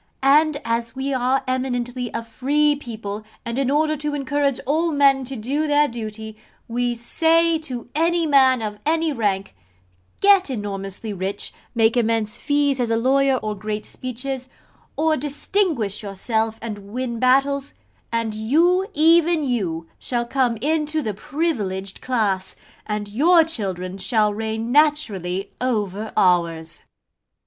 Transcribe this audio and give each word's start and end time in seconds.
And 0.23 0.59
as 0.65 0.95
we 0.95 1.13
are 1.13 1.43
eminently 1.47 2.09
a 2.11 2.23
free 2.23 2.75
people, 2.75 3.23
and 3.45 3.59
in 3.59 3.69
order 3.69 3.95
to 3.97 4.15
encourage 4.15 4.59
all 4.65 4.89
men 4.91 5.23
to 5.25 5.35
do 5.35 5.67
their 5.67 5.87
duty, 5.87 6.37
we 6.67 6.95
say 6.95 7.59
to 7.59 7.87
any 7.93 8.25
man 8.25 8.63
of 8.63 8.79
any 8.83 9.13
rank 9.13 9.53
get 10.19 10.49
enormously 10.49 11.13
rich, 11.13 11.53
make 11.75 11.95
immense 11.95 12.39
fees 12.39 12.79
as 12.79 12.89
a 12.89 12.97
lawyer, 12.97 13.35
or 13.43 13.53
great 13.53 13.85
speeches, 13.85 14.49
or 14.97 15.15
distinguish 15.15 16.01
yourself 16.01 16.57
and 16.63 16.79
win 16.91 17.19
battles 17.19 17.75
and 18.11 18.33
you, 18.33 18.87
even 18.95 19.43
you, 19.43 19.87
shall 19.99 20.25
come 20.25 20.57
into 20.61 21.03
the 21.03 21.13
privileged 21.13 22.01
class, 22.01 22.55
and 22.87 23.07
your 23.07 23.43
children 23.43 23.99
shall 23.99 24.33
reign 24.33 24.71
naturally 24.71 25.51
over 25.61 26.11
ours.' 26.17 26.81